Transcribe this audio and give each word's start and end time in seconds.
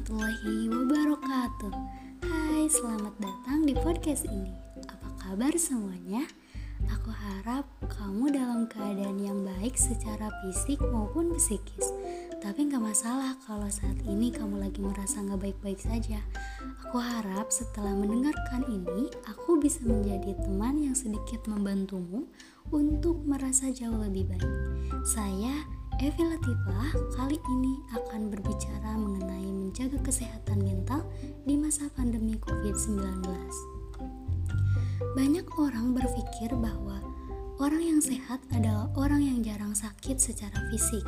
warahmatullahi 0.00 0.72
wabarakatuh. 0.72 1.72
Hai 2.24 2.64
selamat 2.72 3.14
datang 3.20 3.68
di 3.68 3.76
podcast 3.76 4.24
ini. 4.32 4.48
Apa 4.88 5.12
kabar 5.20 5.52
semuanya? 5.60 6.24
Aku 6.88 7.12
harap 7.12 7.68
kamu 7.84 8.32
dalam 8.32 8.64
keadaan 8.64 9.20
yang 9.20 9.44
baik 9.44 9.76
secara 9.76 10.32
fisik 10.40 10.80
maupun 10.88 11.36
psikis. 11.36 11.84
Tapi 12.40 12.72
gak 12.72 12.80
masalah 12.80 13.36
kalau 13.44 13.68
saat 13.68 14.00
ini 14.08 14.32
kamu 14.32 14.64
lagi 14.64 14.80
merasa 14.80 15.20
gak 15.20 15.36
baik-baik 15.36 15.76
saja. 15.76 16.24
Aku 16.88 16.96
harap 16.96 17.52
setelah 17.52 17.92
mendengarkan 17.92 18.64
ini 18.72 19.12
Aku 19.28 19.60
bisa 19.60 19.84
menjadi 19.84 20.32
teman 20.40 20.80
yang 20.80 20.96
sedikit 20.96 21.44
membantumu 21.46 22.24
Untuk 22.72 23.20
merasa 23.28 23.68
jauh 23.68 24.00
lebih 24.00 24.32
baik. 24.32 24.52
Saya 25.04 25.79
Evi 26.00 26.24
Latifah 26.24 26.96
kali 27.12 27.36
ini 27.36 27.76
akan 27.92 28.32
berbicara 28.32 28.96
mengenai 28.96 29.52
menjaga 29.52 30.00
kesehatan 30.00 30.64
mental 30.64 31.04
di 31.44 31.60
masa 31.60 31.92
pandemi 31.92 32.40
COVID-19. 32.40 33.20
Banyak 35.12 35.44
orang 35.60 35.92
berpikir 35.92 36.56
bahwa 36.56 37.04
orang 37.60 37.84
yang 37.84 38.00
sehat 38.00 38.40
adalah 38.48 38.88
orang 38.96 39.28
yang 39.28 39.44
jarang 39.44 39.76
sakit 39.76 40.16
secara 40.16 40.72
fisik. 40.72 41.04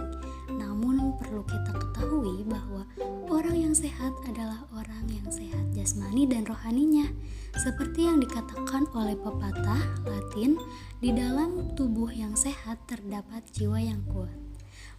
Namun 0.53 1.17
perlu 1.17 1.41
kita 1.49 1.73
ketahui 1.73 2.45
bahwa 2.45 2.85
orang 3.33 3.57
yang 3.57 3.73
sehat 3.73 4.13
adalah 4.29 4.61
orang 4.77 5.09
yang 5.09 5.25
sehat 5.33 5.73
jasmani 5.73 6.29
dan 6.29 6.45
rohaninya. 6.45 7.09
Seperti 7.57 8.13
yang 8.13 8.21
dikatakan 8.21 8.85
oleh 8.93 9.17
pepatah 9.17 10.05
Latin, 10.05 10.61
di 11.01 11.17
dalam 11.17 11.73
tubuh 11.81 12.13
yang 12.13 12.37
sehat 12.37 12.77
terdapat 12.85 13.41
jiwa 13.57 13.81
yang 13.81 14.05
kuat. 14.13 14.42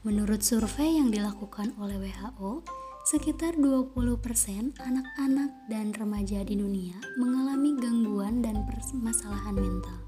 Menurut 0.03 0.43
survei 0.43 0.99
yang 0.99 1.15
dilakukan 1.15 1.79
oleh 1.79 1.95
WHO, 1.95 2.59
sekitar 3.07 3.55
20% 3.55 4.75
anak-anak 4.75 5.51
dan 5.71 5.95
remaja 5.95 6.43
di 6.43 6.59
dunia 6.59 6.99
mengalami 7.15 7.71
gangguan 7.79 8.43
dan 8.43 8.67
permasalahan 8.67 9.55
mental. 9.55 10.03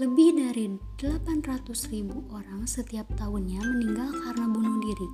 Lebih 0.00 0.32
dari 0.32 0.64
800.000 0.96 2.08
orang 2.32 2.64
setiap 2.64 3.04
tahunnya 3.20 3.60
meninggal 3.68 4.16
karena 4.16 4.48
bunuh 4.48 4.80
diri. 4.80 5.08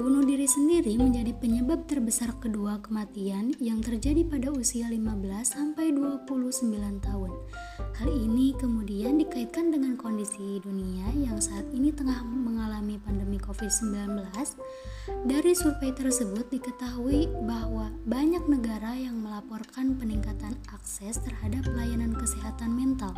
Bunuh 0.00 0.24
diri 0.24 0.48
sendiri 0.48 0.96
menjadi 0.96 1.36
penyebab 1.36 1.84
terbesar 1.84 2.32
kedua 2.40 2.80
kematian 2.80 3.52
yang 3.60 3.84
terjadi 3.84 4.24
pada 4.24 4.48
usia 4.48 4.88
15 4.88 5.04
sampai 5.44 5.92
29 5.92 6.72
tahun. 7.04 7.28
Hal 8.00 8.08
ini 8.08 8.56
kemudian 8.56 9.20
dikaitkan 9.20 9.68
dengan 9.68 10.00
kondisi 10.00 10.56
dunia 10.64 11.04
yang 11.12 11.36
saat 11.36 11.68
ini 11.76 11.92
tengah 11.92 12.16
mengalami 12.24 12.96
pandemi 12.96 13.36
COVID-19. 13.44 14.24
Dari 15.28 15.52
survei 15.52 15.92
tersebut 15.92 16.48
diketahui 16.48 17.28
bahwa 17.44 17.92
banyak 18.08 18.48
negara 18.48 18.96
yang 18.96 19.20
melaporkan 19.20 20.00
peningkatan 20.00 20.56
akses 20.72 21.20
terhadap 21.20 21.68
pelayanan 21.68 22.16
kesehatan 22.16 22.72
mental. 22.72 23.12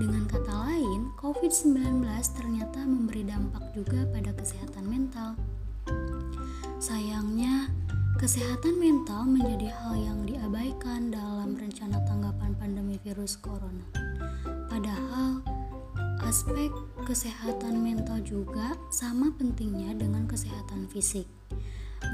Dengan 0.00 0.24
kata 0.24 0.64
lain, 0.64 1.12
COVID-19 1.20 2.00
ternyata 2.32 2.80
memberi 2.88 3.20
dampak 3.28 3.76
juga 3.76 4.08
pada 4.08 4.32
kesehatan 4.32 4.88
mental. 4.88 5.36
Sayangnya, 6.86 7.66
kesehatan 8.14 8.78
mental 8.78 9.26
menjadi 9.26 9.74
hal 9.74 9.98
yang 9.98 10.22
diabaikan 10.22 11.10
dalam 11.10 11.58
rencana 11.58 11.98
tanggapan 12.06 12.54
pandemi 12.54 12.94
virus 13.02 13.34
corona. 13.34 13.82
Padahal, 14.70 15.42
aspek 16.22 16.70
kesehatan 17.02 17.82
mental 17.82 18.22
juga 18.22 18.78
sama 18.94 19.34
pentingnya 19.34 19.98
dengan 19.98 20.30
kesehatan 20.30 20.86
fisik. 20.86 21.26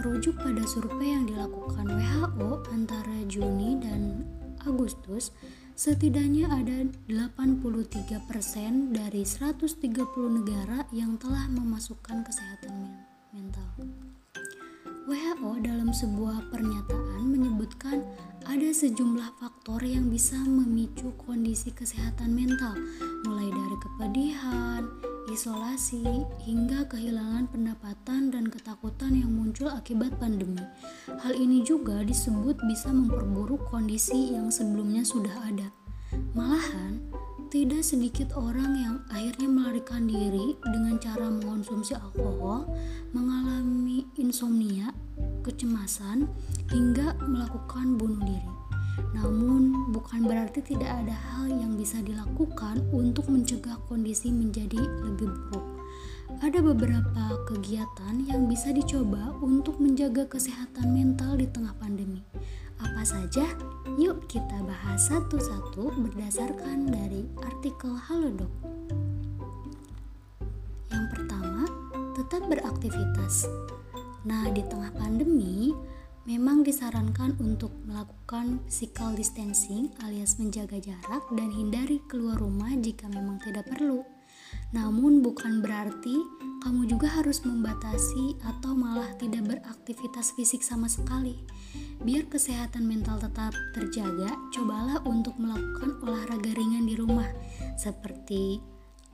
Merujuk 0.01 0.41
pada 0.41 0.65
survei 0.65 1.21
yang 1.21 1.29
dilakukan 1.29 1.93
WHO 1.93 2.65
antara 2.73 3.29
Juni 3.29 3.77
dan 3.77 4.25
Agustus, 4.65 5.37
setidaknya 5.77 6.49
ada 6.49 6.89
83% 7.13 8.97
dari 8.97 9.21
130 9.21 9.85
negara 10.33 10.89
yang 10.97 11.21
telah 11.21 11.45
memasukkan 11.53 12.25
kesehatan 12.25 13.05
mental. 13.37 13.69
WHO 15.03 15.59
dalam 15.67 15.91
sebuah 15.91 16.47
pernyataan 16.55 17.27
menyebutkan 17.27 18.07
ada 18.47 18.71
sejumlah 18.71 19.35
faktor 19.39 19.83
yang 19.83 20.07
bisa 20.07 20.39
memicu 20.39 21.11
kondisi 21.27 21.75
kesehatan 21.75 22.31
mental, 22.31 22.79
mulai 23.27 23.51
dari 23.51 23.77
kepedihan, 23.83 24.87
isolasi, 25.31 26.07
hingga 26.47 26.87
kehilangan 26.87 27.51
pendapatan 27.51 28.31
dan 28.31 28.47
ketakutan 28.47 29.19
yang 29.19 29.31
muncul 29.31 29.71
akibat 29.71 30.15
pandemi. 30.23 30.63
Hal 31.23 31.35
ini 31.35 31.67
juga 31.67 32.07
disebut 32.07 32.63
bisa 32.71 32.95
memperburuk 32.95 33.67
kondisi 33.71 34.39
yang 34.39 34.55
sebelumnya 34.55 35.03
sudah 35.03 35.35
ada. 35.51 35.69
Malahan, 36.39 37.12
tidak 37.53 37.85
sedikit 37.85 38.33
orang 38.33 38.73
yang 38.81 38.97
akhirnya 39.13 39.45
melarikan 39.45 40.09
diri 40.09 40.57
dengan 40.65 40.97
cara 40.97 41.29
mengonsumsi 41.29 41.93
alkohol, 41.93 42.65
mengalami 43.13 44.09
insomnia, 44.17 44.89
kecemasan, 45.45 46.33
hingga 46.73 47.13
melakukan 47.21 48.01
bunuh 48.01 48.25
diri. 48.25 48.53
Namun, 49.13 49.93
bukan 49.93 50.25
berarti 50.25 50.65
tidak 50.65 51.05
ada 51.05 51.13
hal 51.13 51.53
yang 51.53 51.77
bisa 51.77 52.01
dilakukan 52.01 52.89
untuk 52.89 53.29
mencegah 53.29 53.77
kondisi 53.85 54.33
menjadi 54.33 54.81
lebih 55.05 55.29
buruk. 55.29 55.85
Ada 56.41 56.65
beberapa 56.65 57.37
kegiatan 57.45 58.33
yang 58.33 58.49
bisa 58.49 58.73
dicoba 58.73 59.37
untuk 59.45 59.77
menjaga 59.77 60.25
kesehatan 60.25 60.97
mental 60.97 61.37
di 61.37 61.45
tengah 61.53 61.77
pandemi. 61.77 62.25
Apa 62.83 63.03
saja? 63.07 63.47
Yuk 63.95 64.27
kita 64.27 64.59
bahas 64.67 65.07
satu-satu 65.07 65.95
berdasarkan 66.03 66.91
dari 66.91 67.31
artikel 67.47 67.95
Halodoc. 67.95 68.51
Yang 70.91 71.07
pertama, 71.15 71.63
tetap 72.19 72.43
beraktivitas. 72.51 73.47
Nah, 74.27 74.51
di 74.51 74.67
tengah 74.67 74.91
pandemi, 74.99 75.71
memang 76.27 76.67
disarankan 76.67 77.39
untuk 77.39 77.71
melakukan 77.87 78.63
physical 78.67 79.15
distancing 79.15 79.91
alias 80.03 80.39
menjaga 80.39 80.79
jarak 80.79 81.23
dan 81.35 81.51
hindari 81.51 82.03
keluar 82.07 82.39
rumah 82.39 82.71
jika 82.79 83.07
memang 83.11 83.39
tidak 83.43 83.67
perlu. 83.71 84.03
Namun 84.75 85.23
bukan 85.23 85.63
berarti 85.63 86.19
kamu 86.63 86.87
juga 86.87 87.11
harus 87.11 87.43
membatasi 87.43 88.39
atau 88.47 88.79
malah 88.79 89.11
tidak 89.19 89.43
beraktivitas 89.51 90.31
fisik 90.39 90.63
sama 90.63 90.87
sekali. 90.87 91.43
Biar 92.03 92.27
kesehatan 92.27 92.83
mental 92.83 93.23
tetap 93.23 93.55
terjaga, 93.79 94.35
cobalah 94.51 94.99
untuk 95.07 95.39
melakukan 95.39 96.03
olahraga 96.03 96.51
ringan 96.51 96.83
di 96.83 96.99
rumah 96.99 97.31
seperti 97.79 98.59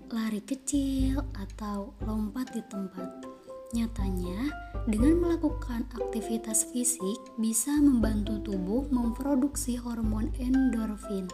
lari 0.09 0.41
kecil 0.41 1.21
atau 1.37 1.93
lompat 2.09 2.49
di 2.57 2.65
tempat. 2.65 3.29
Nyatanya, 3.77 4.49
dengan 4.89 5.21
melakukan 5.21 5.85
aktivitas 5.93 6.73
fisik 6.73 7.21
bisa 7.37 7.77
membantu 7.77 8.41
tubuh 8.41 8.89
memproduksi 8.89 9.77
hormon 9.77 10.33
endorfin 10.41 11.29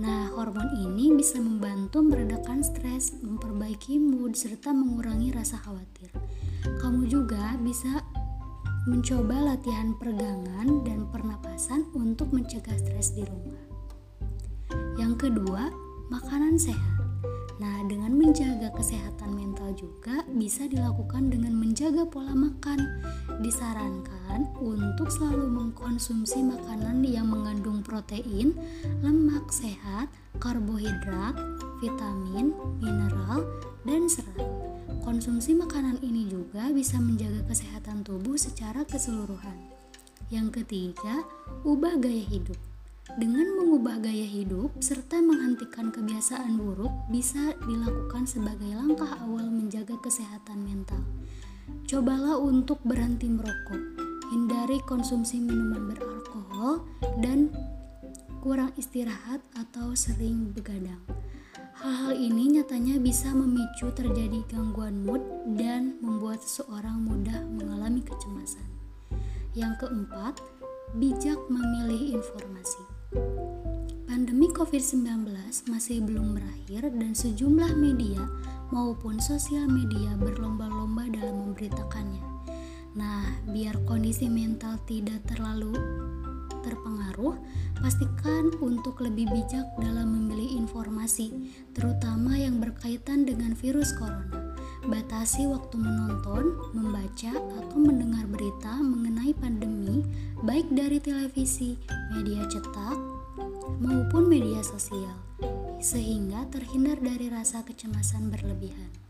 Nah, 0.00 0.32
hormon 0.32 0.72
ini 0.72 1.12
bisa 1.12 1.36
membantu 1.36 2.00
meredakan 2.00 2.64
stres, 2.64 3.12
memperbaiki 3.20 4.00
mood, 4.00 4.32
serta 4.32 4.72
mengurangi 4.72 5.36
rasa 5.36 5.60
khawatir. 5.60 6.08
Kamu 6.80 7.04
juga 7.04 7.60
bisa 7.60 8.00
mencoba 8.82 9.54
latihan 9.54 9.94
peregangan 9.94 10.82
dan 10.82 11.06
pernapasan 11.14 11.86
untuk 11.94 12.34
mencegah 12.34 12.74
stres 12.74 13.14
di 13.14 13.22
rumah. 13.22 13.62
Yang 14.98 15.30
kedua, 15.30 15.70
makanan 16.10 16.58
sehat. 16.58 16.98
Nah, 17.62 17.78
dengan 17.86 18.18
menjaga 18.18 18.74
kesehatan 18.74 19.38
mental 19.38 19.70
juga 19.78 20.26
bisa 20.34 20.66
dilakukan 20.66 21.30
dengan 21.30 21.54
menjaga 21.54 22.02
pola 22.10 22.34
makan. 22.34 22.82
Disarankan 23.38 24.50
untuk 24.58 25.06
selalu 25.14 25.46
mengkonsumsi 25.46 26.42
makanan 26.42 27.06
yang 27.06 27.30
mengandung 27.30 27.86
protein, 27.86 28.58
lemak 28.98 29.46
sehat, 29.54 30.10
karbohidrat, 30.42 31.38
vitamin, 31.78 32.50
mineral, 32.82 33.46
dan 33.86 34.10
serat. 34.10 34.42
Konsumsi 35.02 35.50
makanan 35.58 35.98
ini 35.98 36.30
juga 36.30 36.70
bisa 36.70 36.94
menjaga 37.02 37.42
kesehatan 37.50 38.06
tubuh 38.06 38.38
secara 38.38 38.86
keseluruhan. 38.86 39.58
Yang 40.30 40.62
ketiga, 40.62 41.26
ubah 41.66 41.98
gaya 41.98 42.22
hidup. 42.22 42.54
Dengan 43.18 43.50
mengubah 43.58 43.98
gaya 43.98 44.22
hidup 44.22 44.70
serta 44.78 45.18
menghentikan 45.18 45.90
kebiasaan 45.90 46.54
buruk 46.54 46.94
bisa 47.10 47.50
dilakukan 47.66 48.30
sebagai 48.30 48.78
langkah 48.78 49.10
awal 49.26 49.42
menjaga 49.50 49.98
kesehatan 49.98 50.62
mental. 50.62 51.02
Cobalah 51.90 52.38
untuk 52.38 52.78
berhenti 52.86 53.26
merokok, 53.26 53.82
hindari 54.30 54.78
konsumsi 54.86 55.42
minuman 55.42 55.92
beralkohol, 55.92 56.86
dan 57.18 57.50
kurang 58.38 58.70
istirahat 58.78 59.42
atau 59.58 59.98
sering 59.98 60.54
begadang. 60.54 61.02
Hal-hal 61.80 62.12
ini 62.12 62.60
nyatanya 62.60 63.00
bisa 63.00 63.32
memicu 63.32 63.88
terjadi 63.96 64.44
gangguan 64.52 65.00
mood 65.08 65.24
dan 65.56 65.96
membuat 66.04 66.44
seseorang 66.44 67.00
mudah 67.00 67.40
mengalami 67.48 68.04
kecemasan. 68.04 68.68
Yang 69.56 69.88
keempat, 69.88 70.36
bijak 71.00 71.40
memilih 71.48 72.20
informasi. 72.20 72.82
Pandemi 74.04 74.52
COVID-19 74.52 75.32
masih 75.72 76.04
belum 76.04 76.36
berakhir 76.36 76.92
dan 76.92 77.16
sejumlah 77.16 77.72
media 77.80 78.20
maupun 78.68 79.16
sosial 79.24 79.64
media 79.64 80.12
berlomba-lomba 80.20 81.08
dalam 81.08 81.48
memberitakannya. 81.48 82.24
Nah, 82.92 83.24
biar 83.48 83.80
kondisi 83.88 84.28
mental 84.28 84.76
tidak 84.84 85.24
terlalu 85.24 85.72
terpengaruh, 86.62 87.36
pastikan 87.82 88.54
untuk 88.62 89.02
lebih 89.02 89.26
bijak 89.28 89.66
dalam 89.82 90.14
memilih 90.14 90.62
informasi, 90.62 91.52
terutama 91.74 92.38
yang 92.38 92.62
berkaitan 92.62 93.26
dengan 93.26 93.52
virus 93.58 93.90
corona. 93.98 94.54
Batasi 94.86 95.46
waktu 95.50 95.78
menonton, 95.78 96.58
membaca, 96.74 97.34
atau 97.34 97.78
mendengar 97.78 98.26
berita 98.30 98.78
mengenai 98.82 99.34
pandemi, 99.34 100.06
baik 100.42 100.70
dari 100.70 100.98
televisi, 100.98 101.78
media 102.14 102.46
cetak, 102.50 102.98
maupun 103.82 104.26
media 104.26 104.62
sosial, 104.62 105.18
sehingga 105.78 106.46
terhindar 106.50 106.98
dari 107.02 107.30
rasa 107.30 107.62
kecemasan 107.66 108.30
berlebihan. 108.30 109.01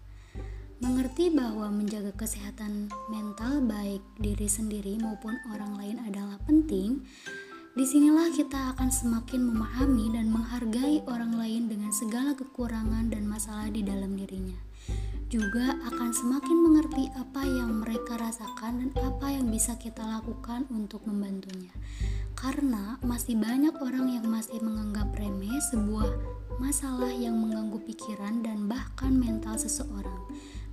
Mengerti 0.83 1.31
bahwa 1.31 1.71
menjaga 1.71 2.11
kesehatan 2.19 2.91
mental 3.07 3.63
baik 3.63 4.03
diri 4.19 4.51
sendiri 4.51 4.99
maupun 4.99 5.39
orang 5.55 5.79
lain 5.79 5.97
adalah 6.03 6.43
penting, 6.43 7.07
di 7.73 7.87
sinilah 7.87 8.35
kita 8.35 8.75
akan 8.77 8.91
semakin 8.91 9.47
memahami 9.47 10.11
dan 10.13 10.29
menghargai 10.29 11.07
orang 11.07 11.39
lain 11.39 11.71
dengan 11.71 11.95
segala 11.95 12.35
kekurangan 12.35 13.09
dan 13.09 13.25
masalah 13.25 13.71
di 13.71 13.81
dalam 13.87 14.19
dirinya 14.19 14.59
juga 15.33 15.81
akan 15.89 16.13
semakin 16.13 16.59
mengerti 16.61 17.09
apa 17.17 17.41
yang 17.41 17.81
mereka 17.81 18.21
rasakan 18.21 18.85
dan 18.85 18.91
apa 19.01 19.33
yang 19.33 19.49
bisa 19.49 19.81
kita 19.81 20.05
lakukan 20.05 20.69
untuk 20.69 21.09
membantunya. 21.09 21.73
Karena 22.37 23.01
masih 23.01 23.41
banyak 23.41 23.73
orang 23.81 24.13
yang 24.13 24.29
masih 24.29 24.61
menganggap 24.61 25.09
remeh 25.17 25.57
sebuah 25.73 26.05
masalah 26.61 27.09
yang 27.17 27.33
mengganggu 27.41 27.81
pikiran 27.81 28.45
dan 28.45 28.69
bahkan 28.69 29.17
mental 29.17 29.57
seseorang. 29.57 30.21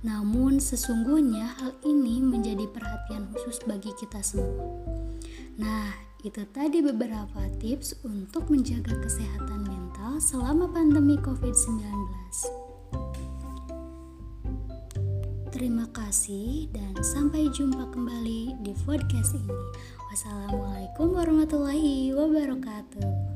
Namun 0.00 0.56
sesungguhnya 0.56 1.60
hal 1.60 1.76
ini 1.84 2.24
menjadi 2.24 2.64
perhatian 2.72 3.28
khusus 3.32 3.60
bagi 3.68 3.92
kita 4.00 4.24
semua. 4.24 4.80
Nah, 5.60 5.92
itu 6.24 6.44
tadi 6.52 6.80
beberapa 6.80 7.48
tips 7.60 8.00
untuk 8.04 8.48
menjaga 8.48 8.96
kesehatan 8.96 9.64
mental 9.68 10.20
selama 10.20 10.68
pandemi 10.72 11.20
COVID-19. 11.20 11.84
Terima 15.52 15.84
kasih 15.92 16.72
dan 16.72 16.96
sampai 17.04 17.52
jumpa 17.52 17.92
kembali 17.92 18.56
di 18.64 18.72
podcast 18.88 19.36
ini. 19.36 19.60
Wassalamualaikum 20.08 21.12
warahmatullahi 21.12 22.16
wabarakatuh. 22.16 23.29